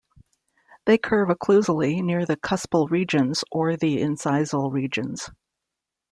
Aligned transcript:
They 0.85 0.97
curve 0.97 1.29
occlusally 1.29 2.03
near 2.03 2.25
the 2.25 2.35
cuspal 2.35 2.89
regions 2.89 3.43
or 3.51 3.77
the 3.77 3.97
incisal 3.99 4.73
regions. 4.73 5.29